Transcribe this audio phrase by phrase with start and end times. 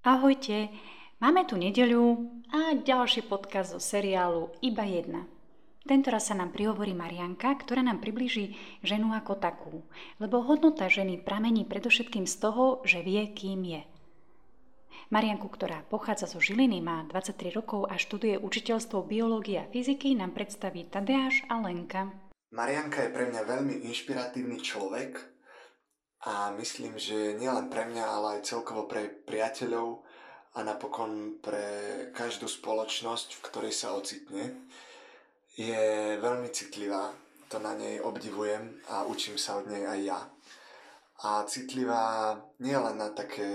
[0.00, 0.72] Ahojte,
[1.20, 5.28] máme tu nedeľu a ďalší podcast zo seriálu Iba jedna.
[5.84, 9.84] Tento raz sa nám prihovorí Marianka, ktorá nám približí ženu ako takú,
[10.16, 13.84] lebo hodnota ženy pramení predovšetkým z toho, že vie, kým je.
[15.12, 20.32] Marianku, ktorá pochádza zo Žiliny, má 23 rokov a študuje učiteľstvo biológie a fyziky, nám
[20.32, 22.08] predstaví Tadeáš a Lenka.
[22.56, 25.39] Marianka je pre mňa veľmi inšpiratívny človek,
[26.20, 30.04] a myslím, že nielen pre mňa, ale aj celkovo pre priateľov
[30.52, 31.64] a napokon pre
[32.12, 34.52] každú spoločnosť, v ktorej sa ocitne,
[35.56, 37.08] je veľmi citlivá.
[37.48, 40.20] To na nej obdivujem a učím sa od nej aj ja.
[41.24, 43.48] A citlivá nielen na také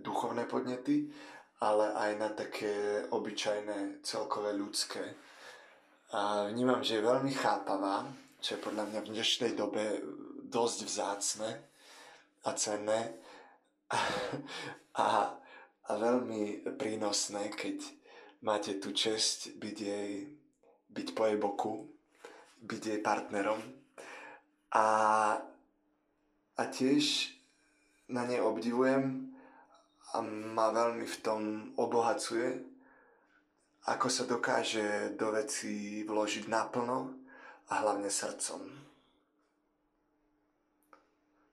[0.00, 1.12] duchovné podnety,
[1.60, 5.04] ale aj na také obyčajné, celkové ľudské.
[6.16, 8.08] A vnímam, že je veľmi chápavá,
[8.40, 10.00] čo je podľa mňa v dnešnej dobe
[10.48, 11.75] dosť vzácne
[12.46, 13.18] a cenné
[13.90, 13.98] a,
[15.02, 15.06] a,
[15.86, 17.82] a veľmi prínosné, keď
[18.46, 20.30] máte tú čest byť jej,
[20.94, 21.74] byť po jej boku,
[22.62, 23.58] byť jej partnerom.
[24.74, 24.86] A,
[26.54, 27.34] a tiež
[28.10, 29.34] na nej obdivujem
[30.14, 31.42] a ma veľmi v tom
[31.74, 32.62] obohacuje,
[33.86, 37.14] ako sa dokáže do veci vložiť naplno
[37.70, 38.85] a hlavne srdcom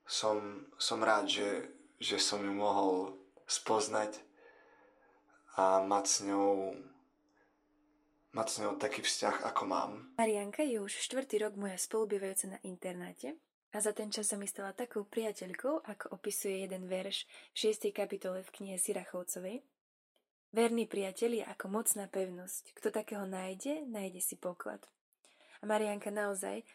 [0.08, 3.16] som, som rád, že, že som ju mohol
[3.48, 4.20] spoznať
[5.56, 6.76] a mať s ňou
[8.34, 9.92] mať s ňou taký vzťah, ako mám.
[10.18, 13.38] Marianka je už štvrtý rok moja spolubývajúca na internáte
[13.70, 17.94] a za ten čas sa mi stala takou priateľkou, ako opisuje jeden verš v 6.
[17.94, 19.62] kapitole v knihe Sirachovcovej.
[20.50, 22.74] Verný priateľ je ako mocná pevnosť.
[22.78, 24.82] Kto takého nájde, nájde si poklad.
[25.62, 26.66] A Marianka naozaj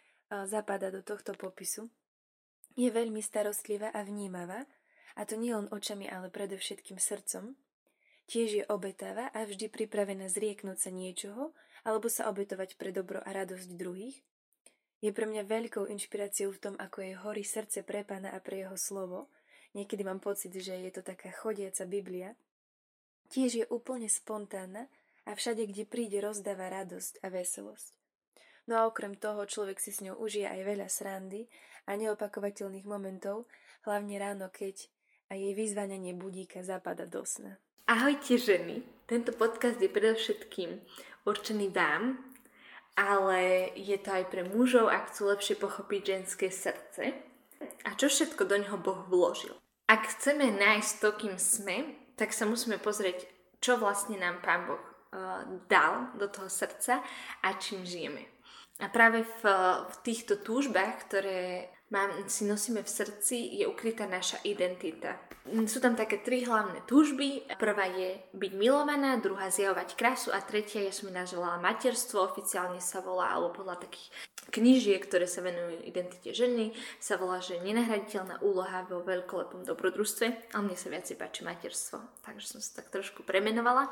[0.47, 1.91] zapada do tohto popisu,
[2.79, 4.63] je veľmi starostlivá a vnímavá,
[5.19, 7.59] a to nie len očami, ale predovšetkým srdcom.
[8.31, 11.51] Tiež je obetavá a vždy pripravená zrieknúť sa niečoho
[11.83, 14.23] alebo sa obetovať pre dobro a radosť druhých.
[15.03, 18.63] Je pre mňa veľkou inšpiráciou v tom, ako je horí srdce pre pána a pre
[18.63, 19.31] jeho slovo.
[19.75, 22.39] Niekedy mám pocit, že je to taká chodiaca Biblia.
[23.31, 24.87] Tiež je úplne spontánna
[25.27, 27.95] a všade, kde príde, rozdáva radosť a veselosť.
[28.69, 31.49] No a okrem toho človek si s ňou užije aj veľa srandy
[31.89, 33.49] a neopakovateľných momentov,
[33.89, 34.93] hlavne ráno, keď
[35.29, 37.57] a jej vyzvánenie budíka zapada do sna.
[37.89, 40.81] Ahojte ženy, tento podcast je predovšetkým
[41.25, 42.21] určený vám,
[42.97, 47.17] ale je to aj pre mužov, ak chcú lepšie pochopiť ženské srdce
[47.85, 49.57] a čo všetko do neho Boh vložil.
[49.89, 53.25] Ak chceme nájsť to, kým sme, tak sa musíme pozrieť,
[53.65, 57.01] čo vlastne nám Pán Boh uh, dal do toho srdca
[57.41, 58.29] a čím žijeme.
[58.79, 59.43] A práve v,
[59.89, 65.17] v týchto túžbách, ktoré mám, si nosíme v srdci, je ukrytá naša identita.
[65.65, 67.49] Sú tam také tri hlavné túžby.
[67.57, 72.85] Prvá je byť milovaná, druhá zjavovať krásu a tretia, ja som mi nazvala materstvo, oficiálne
[72.85, 74.13] sa volá, alebo podľa takých
[74.53, 80.63] knížiek, ktoré sa venujú identite ženy, sa volá, že nenahraditeľná úloha vo veľkolepom dobrodružstve, ale
[80.65, 83.89] mne sa viacej páči materstvo, takže som sa tak trošku premenovala.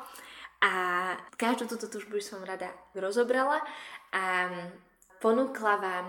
[0.64, 0.72] A
[1.36, 3.60] každú túto túžbu som rada rozobrala
[4.12, 4.48] a
[5.20, 6.06] ponúkla vám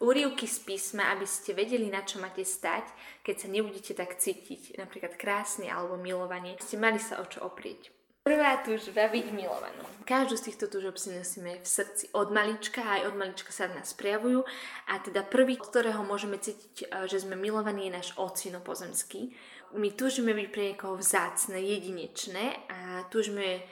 [0.00, 2.88] úrivky z písma, aby ste vedeli, na čo máte stať,
[3.22, 6.58] keď sa nebudete tak cítiť, napríklad krásne alebo milovanie.
[6.62, 7.90] Ste mali sa o čo oprieť.
[8.26, 9.80] Prvá túžba byť milovanú.
[10.04, 13.80] Každú z týchto túžob si nosíme v srdci od malička, aj od malička sa v
[13.80, 14.44] nás prejavujú.
[14.92, 19.32] A teda prvý, ktorého môžeme cítiť, že sme milovaní, je náš ocino pozemský.
[19.72, 23.64] My túžime byť pre niekoho vzácne, jedinečné a túžime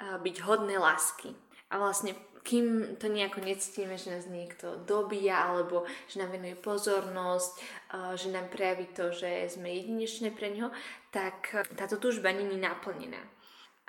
[0.00, 1.32] byť hodné lásky.
[1.72, 2.12] A vlastne
[2.44, 7.52] kým to nejako necítime, že nás niekto dobíja alebo že nám venuje pozornosť,
[8.20, 10.68] že nám prejaví to, že sme jedinečné pre ňo,
[11.08, 13.24] tak táto túžba není naplnená.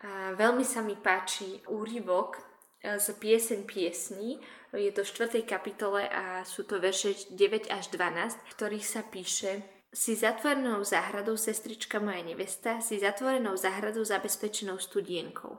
[0.07, 4.43] A veľmi sa mi páči úryvok e, z pieseň piesní,
[4.75, 5.47] je to v 4.
[5.47, 9.63] kapitole a sú to verše 9 až 12, v ktorých sa píše
[9.95, 15.55] si zatvorenou záhradou, sestrička moja nevesta, si zatvorenou záhradou zabezpečenou studienkou.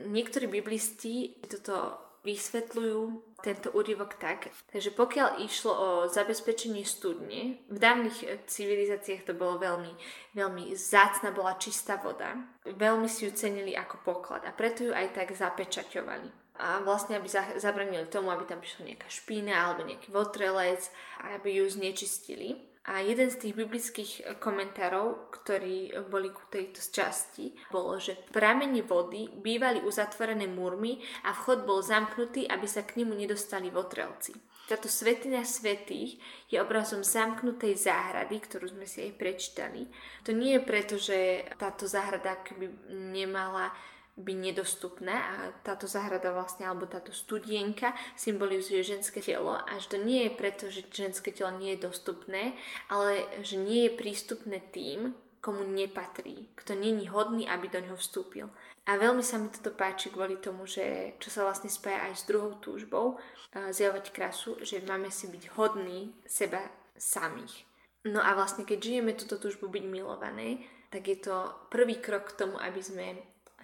[0.00, 3.00] Niektorí biblisti toto vysvetľujú
[3.44, 9.92] tento úryvok tak, že pokiaľ išlo o zabezpečenie studne, v dávnych civilizáciách to bolo veľmi,
[10.32, 12.32] veľmi zácna, bola čistá voda.
[12.64, 16.42] Veľmi si ju cenili ako poklad a preto ju aj tak zapečaťovali.
[16.54, 17.26] a vlastne aby
[17.58, 20.86] zabranili tomu, aby tam prišla nejaká špína alebo nejaký votrelec
[21.34, 22.73] aby ju znečistili.
[22.84, 24.12] A jeden z tých biblických
[24.44, 31.64] komentárov, ktorí boli ku tejto časti, bolo, že pramene vody bývali uzatvorené múrmi a vchod
[31.64, 34.36] bol zamknutý, aby sa k nemu nedostali votrelci.
[34.64, 36.16] Táto svetina svetých
[36.48, 39.84] je obrazom zamknutej záhrady, ktorú sme si aj prečítali.
[40.24, 42.68] To nie je preto, že táto záhrada keby
[43.12, 43.72] nemala
[44.14, 50.30] byť nedostupné a táto záhrada vlastne, alebo táto studienka symbolizuje ženské telo, až to nie
[50.30, 52.54] je preto, že ženské telo nie je dostupné,
[52.86, 58.48] ale že nie je prístupné tým, komu nepatrí, kto není hodný, aby do neho vstúpil.
[58.88, 62.28] A veľmi sa mi toto páči kvôli tomu, že čo sa vlastne spája aj s
[62.28, 63.20] druhou túžbou,
[63.52, 66.64] zjavovať krásu, že máme si byť hodní seba
[66.96, 67.64] samých.
[68.04, 72.44] No a vlastne keď žijeme túto túžbu byť milované, tak je to prvý krok k
[72.44, 73.06] tomu, aby sme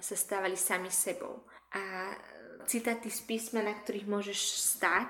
[0.01, 1.45] sa stávali sami sebou.
[1.77, 2.17] A
[2.67, 4.39] citáty z písma, na ktorých môžeš
[4.79, 5.09] stať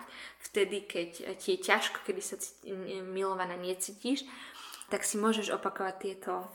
[0.50, 2.36] vtedy, keď ti je ťažko, kedy sa
[3.10, 4.24] milovaná necítiš,
[4.90, 6.50] tak si môžeš opakovať tieto,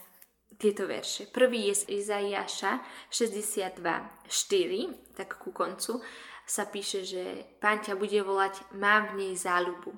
[0.59, 1.25] tieto verše.
[1.31, 2.79] Prvý je z Izaiáša
[3.09, 6.01] 62.4, tak ku koncu
[6.45, 9.97] sa píše, že Pán ťa bude volať, mám v nej záľubu.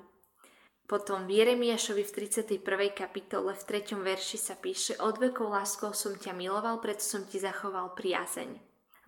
[0.88, 2.64] Potom v Jeremiašovi v 31.
[2.96, 3.92] kapitole v 3.
[3.92, 8.56] verši sa píše Od vekov láskou som ťa miloval, preto som ti zachoval priazeň.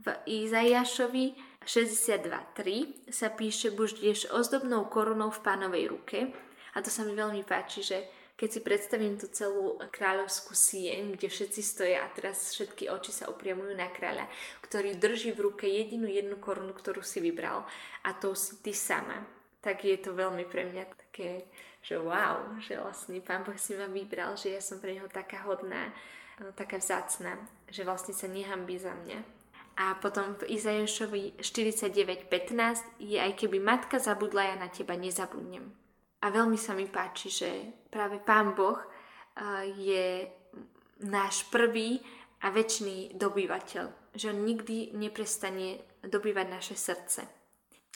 [0.05, 6.29] V Izaiášovi 62.3 sa píše Buždieš ozdobnou korunou v pánovej ruke
[6.77, 8.05] a to sa mi veľmi páči, že
[8.37, 13.33] keď si predstavím tú celú kráľovskú sieň, kde všetci stoja a teraz všetky oči sa
[13.33, 14.29] upriamujú na kráľa,
[14.69, 17.65] ktorý drží v ruke jedinú jednu korunu, ktorú si vybral
[18.05, 19.25] a to si ty sama,
[19.65, 21.49] tak je to veľmi pre mňa také
[21.81, 25.49] že wow, že vlastne Pán Boh si ma vybral, že ja som pre Neho taká
[25.49, 25.89] hodná,
[26.37, 27.41] e, taká vzácna,
[27.73, 29.21] že vlastne sa nehambí za mňa.
[29.81, 35.73] A potom v Izajašovi 49.15 je aj keby matka zabudla, ja na teba nezabudnem.
[36.21, 37.49] A veľmi sa mi páči, že
[37.89, 38.87] práve Pán Boh e,
[39.81, 40.07] je
[41.01, 42.05] náš prvý
[42.45, 44.13] a väčší dobývateľ.
[44.13, 47.25] Že on nikdy neprestane dobývať naše srdce.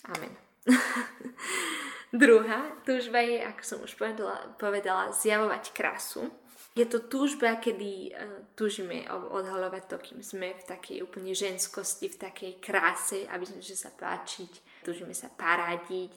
[0.08, 0.32] Amen.
[2.14, 6.30] Druhá túžba je, ako som už povedala, povedala zjavovať krásu.
[6.78, 12.18] Je to túžba, kedy uh, túžime odhalovať to, kým sme v takej úplne ženskosti, v
[12.30, 16.14] takej kráse, aby sme sa páčiť, túžime sa parádiť,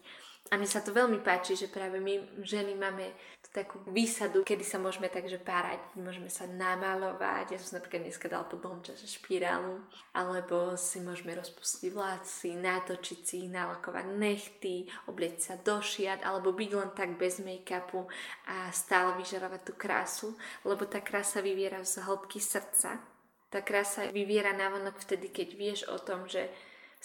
[0.48, 3.12] a mne sa to veľmi páči, že práve my ženy máme
[3.54, 7.54] takú výsadu, kedy sa môžeme takže párať, môžeme sa namalovať.
[7.54, 13.20] Ja som napríklad dneska dala po dlhom čase špirálu, alebo si môžeme rozpustiť vlasy, natočiť
[13.24, 18.06] si ich, nalakovať nechty, oblieť sa do šiat, alebo byť len tak bez make-upu
[18.48, 20.28] a stále vyžarovať tú krásu,
[20.68, 23.00] lebo tá krása vyviera z hĺbky srdca.
[23.48, 26.52] Tá krása vyviera navonok vtedy, keď vieš o tom, že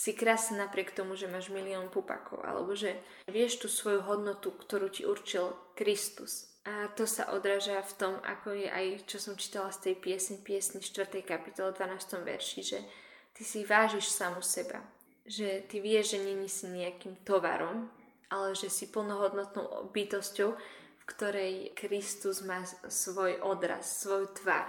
[0.02, 2.98] si krásna napriek tomu, že máš milión pupakov, alebo že
[3.30, 6.50] vieš tú svoju hodnotu, ktorú ti určil Kristus.
[6.66, 10.42] A to sa odráža v tom, ako je aj, čo som čítala z tej piesny,
[10.42, 11.22] piesny 4.
[11.22, 12.18] kapitole 12.
[12.18, 12.78] verši, že
[13.30, 14.82] ty si vážiš samu seba.
[15.22, 17.86] Že ty vieš, že není si nejakým tovarom,
[18.26, 20.50] ale že si plnohodnotnou bytosťou,
[20.98, 24.66] v ktorej Kristus má svoj odraz, svoj tvar.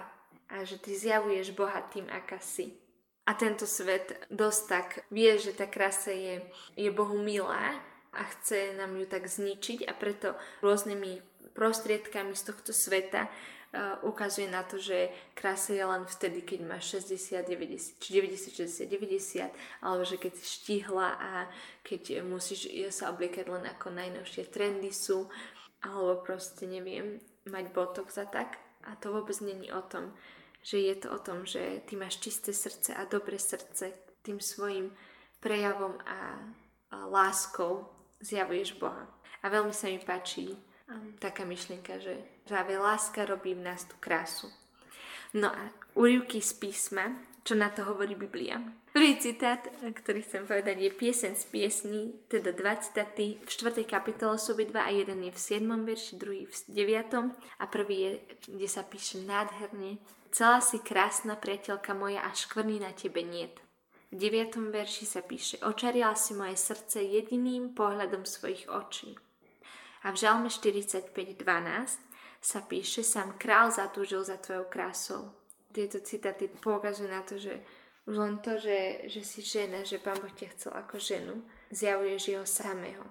[0.54, 2.83] A že ty zjavuješ Boha tým, aká si
[3.24, 6.44] a tento svet dosť tak vie, že tá krása je,
[6.76, 7.80] je Bohu milá
[8.14, 11.24] a chce nám ju tak zničiť a preto rôznymi
[11.56, 17.00] prostriedkami z tohto sveta uh, ukazuje na to, že krása je len vtedy, keď máš
[17.00, 19.50] 60, 90, či 90, 60, 90,
[19.82, 21.32] alebo že keď si štihla a
[21.82, 25.32] keď musíš sa obliekať len ako najnovšie trendy sú,
[25.80, 28.60] alebo proste neviem, mať botok za tak.
[28.84, 30.12] A to vôbec není o tom,
[30.64, 33.92] že je to o tom, že ty máš čisté srdce a dobré srdce
[34.24, 34.96] tým svojim
[35.44, 36.40] prejavom a,
[37.12, 37.90] láskou
[38.24, 39.04] zjavuješ Boha.
[39.44, 40.56] A veľmi sa mi páči
[40.88, 42.16] um, taká myšlienka, že
[42.48, 44.48] práve láska robí v nás tú krásu.
[45.36, 47.12] No a úrivky z písma,
[47.44, 48.62] čo na to hovorí Biblia.
[48.94, 53.42] Prvý citát, ktorý chcem povedať, je piesen z piesní, teda 20.
[53.42, 53.84] v 4.
[53.84, 55.66] kapitole sú dva a jeden je v 7.
[55.66, 57.34] verši, druhý v 9.
[57.34, 58.12] a prvý je,
[58.48, 59.98] kde sa píše nádherne
[60.34, 63.62] Celá si krásna priateľka moja a škvrný na tebe niet.
[64.10, 64.74] V 9.
[64.74, 69.14] verši sa píše Očarila si moje srdce jediným pohľadom svojich očí.
[70.02, 71.38] A v Žalme 45.12
[72.42, 75.38] sa píše Sám král zatúžil za tvojou krásou.
[75.70, 77.62] Tieto citáty poukazujú na to, že
[78.10, 82.22] už len to, že, že si žena, že Pán Boh ťa chcel ako ženu, zjavuješ
[82.34, 83.06] jeho samého.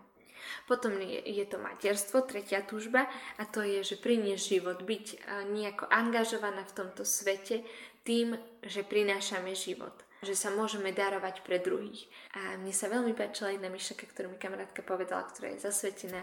[0.67, 3.07] Potom je, to materstvo, tretia túžba
[3.39, 5.07] a to je, že priniesť život, byť
[5.53, 7.67] nejako angažovaná v tomto svete
[8.03, 9.95] tým, že prinášame život.
[10.23, 12.07] že sa môžeme darovať pre druhých.
[12.39, 16.23] A mne sa veľmi páčila jedna myšlenka, ktorú mi kamarátka povedala, ktorá je zasvetená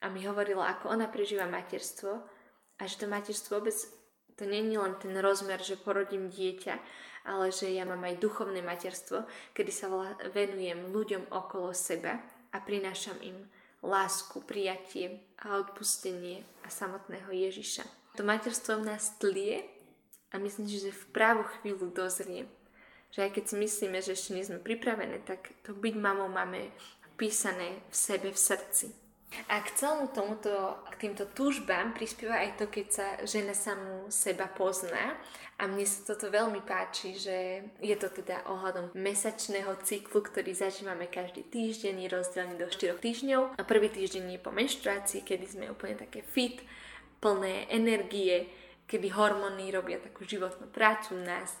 [0.00, 2.24] a mi hovorila, ako ona prežíva materstvo
[2.80, 3.76] a že to materstvo vôbec
[4.34, 6.74] to není len ten rozmer, že porodím dieťa,
[7.30, 9.86] ale že ja mám aj duchovné materstvo, kedy sa
[10.34, 12.18] venujem ľuďom okolo seba
[12.54, 13.50] a prinášam im
[13.82, 17.84] lásku, prijatie a odpustenie a samotného Ježiša.
[18.16, 19.66] To materstvo v nás tlie
[20.30, 22.46] a myslím, že v právu chvíľu dozrie.
[23.12, 26.70] Že aj keď si myslíme, že ešte nie sme pripravené, tak to byť mamou máme
[27.18, 29.03] písané v sebe, v srdci.
[29.48, 30.50] A k celému tomuto,
[30.90, 35.18] k týmto túžbám prispieva aj to, keď sa žena samú seba pozná.
[35.54, 41.06] A mne sa toto veľmi páči, že je to teda ohľadom mesačného cyklu, ktorý zažívame
[41.06, 43.54] každý týždeň, rozdelený do 4 týždňov.
[43.54, 46.58] A prvý týždeň je po menštruácii, kedy sme úplne také fit,
[47.22, 48.50] plné energie,
[48.84, 51.56] kedy hormóny robia takú životnú prácu u nás,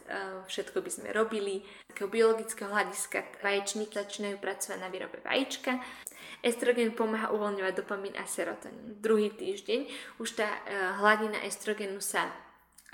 [0.48, 1.64] všetko by sme robili.
[1.88, 5.80] Takého biologického hľadiska vaječník začínajú pracovať na výrobe vajíčka.
[6.44, 9.00] Estrogen pomáha uvoľňovať dopamín a serotonín.
[9.00, 9.88] Druhý týždeň
[10.20, 10.60] už tá e,
[11.00, 12.28] hladina estrogenu sa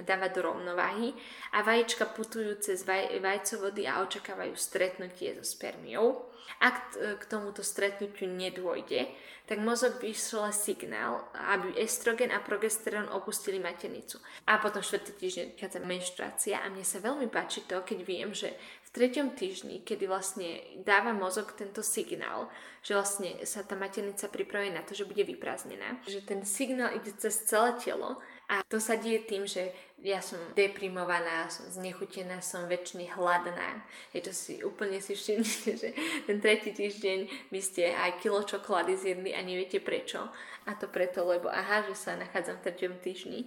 [0.03, 1.13] dáva do rovnováhy
[1.55, 6.27] a vajíčka putujú cez vaj, vajcovody a očakávajú stretnutie so spermiou.
[6.61, 9.09] Ak k tomuto stretnutiu nedôjde,
[9.51, 14.23] tak mozog vyšle signál, aby estrogen a progesterón opustili maternicu.
[14.47, 18.55] A potom štvrtý týždeň vychádza menštruácia a mne sa veľmi páči to, keď viem, že
[18.87, 22.51] v treťom týždni, kedy vlastne dáva mozog tento signál,
[22.83, 27.11] že vlastne sa tá maternica pripravuje na to, že bude vyprázdnená, že ten signál ide
[27.19, 29.71] cez celé telo a to sa deje tým, že
[30.03, 33.87] ja som deprimovaná, som znechutená, som väčšine hladná.
[34.11, 35.89] Je to si úplne si všimnite, že
[36.27, 40.27] ten tretí týždeň by ste aj kilo čokolády zjedli a neviete prečo.
[40.67, 43.47] A to preto, lebo aha, že sa nachádzam v treťom týždni.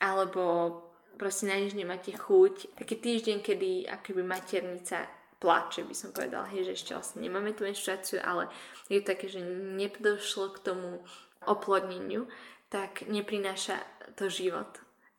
[0.00, 0.72] Alebo
[1.20, 2.80] proste na nič nemáte chuť.
[2.80, 5.04] Taký týždeň, kedy akoby maternica
[5.36, 8.48] plače, by som povedala, hej, že ešte vlastne nemáme tú menštruáciu, ale
[8.88, 9.44] je to také, že
[9.76, 11.04] nedošlo k tomu
[11.44, 12.24] oplodneniu,
[12.70, 13.82] tak neprináša
[14.14, 14.70] to život.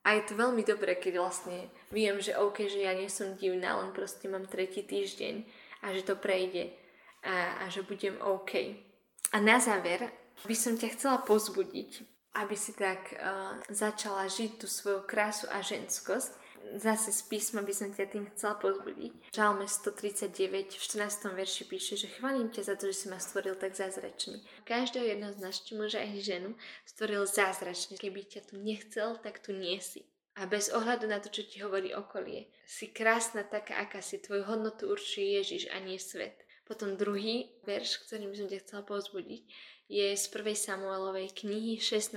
[0.02, 3.78] A je to veľmi dobré, keď vlastne viem, že OK, že ja nie som divná,
[3.78, 5.46] len proste mám tretí týždeň
[5.86, 6.74] a že to prejde
[7.22, 8.82] a, a že budem OK.
[9.30, 10.10] A na záver
[10.42, 12.02] by som ťa chcela pozbudiť,
[12.42, 16.41] aby si tak uh, začala žiť tú svoju krásu a ženskosť
[16.78, 19.34] zase z písma by som ťa tým chcela pozbudiť.
[19.36, 21.32] Žalme 139 v 14.
[21.36, 24.42] verši píše, že chválim ťa za to, že si ma stvoril tak zázračný.
[24.64, 26.50] Každého jedného z nás, či muža aj ženu,
[26.88, 28.00] stvoril zázračne.
[28.00, 30.06] Keby ťa tu nechcel, tak tu nie si.
[30.40, 34.16] A bez ohľadu na to, čo ti hovorí okolie, si krásna taká, aká si.
[34.18, 36.48] Tvoju hodnotu určuje Ježiš a nie svet.
[36.64, 39.44] Potom druhý verš, ktorým som ťa chcela pozbudiť,
[39.92, 40.56] je z 1.
[40.56, 42.16] Samuelovej knihy 16.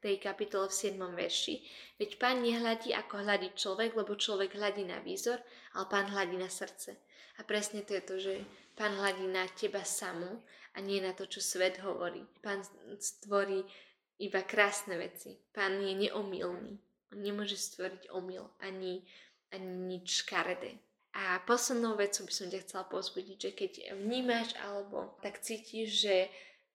[0.00, 0.96] tej kapitole v 7.
[0.96, 1.60] verši.
[2.00, 5.36] Veď pán nehľadí ako hľadí človek, lebo človek hľadí na výzor,
[5.76, 6.96] ale pán hľadí na srdce.
[7.36, 8.34] A presne to je to, že
[8.72, 10.40] pán hľadí na teba samú
[10.72, 12.24] a nie na to, čo svet hovorí.
[12.40, 12.64] Pán
[12.96, 13.60] stvorí
[14.16, 15.36] iba krásne veci.
[15.52, 16.80] Pán je neomilný.
[17.12, 19.04] On nemôže stvoriť omyl ani,
[19.52, 20.80] ani nič škaredé.
[21.12, 26.16] A poslednou vecou by som ťa chcela pozbudiť, že keď vnímaš alebo tak cítiš, že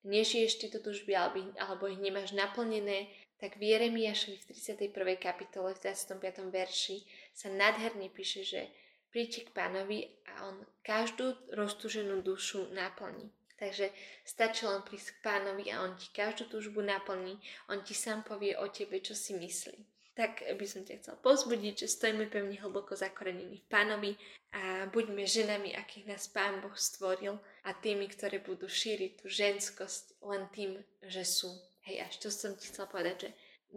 [0.04, 4.92] nežiješ tieto tužby alebo, ich nemáš naplnené, tak v Jeremiašovi v 31.
[5.16, 6.52] kapitole v 25.
[6.52, 8.68] verši sa nadherne píše, že
[9.12, 13.32] príďte k pánovi a on každú roztúženú dušu naplní.
[13.60, 13.92] Takže
[14.24, 17.36] stačí len prísť k pánovi a on ti každú túžbu naplní,
[17.68, 21.88] on ti sám povie o tebe, čo si myslí tak by som ťa chcel pozbudiť,
[21.88, 24.12] že stojíme pevne hlboko zakorenení v pánovi
[24.52, 30.20] a buďme ženami, akých nás pán Boh stvoril a tými, ktoré budú šíriť tú ženskosť
[30.28, 30.76] len tým,
[31.08, 31.48] že sú.
[31.88, 33.30] Hej, až to som ti chcela povedať, že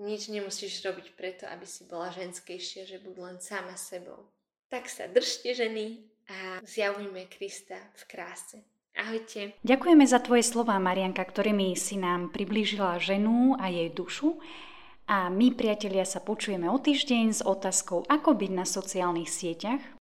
[0.03, 4.27] nič nemusíš robiť preto, aby si bola ženskejšia, že buď len sama sebou.
[4.67, 8.59] Tak sa držte ženy a zjavujme Krista v kráse.
[8.99, 9.55] Ahojte.
[9.63, 14.43] Ďakujeme za tvoje slova, Marianka, ktorými si nám priblížila ženu a jej dušu
[15.07, 20.02] a my, priatelia, sa počujeme o týždeň s otázkou, ako byť na sociálnych sieťach